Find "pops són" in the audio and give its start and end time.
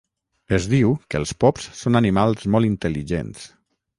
1.43-2.01